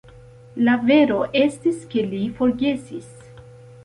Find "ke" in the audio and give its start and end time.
1.91-2.05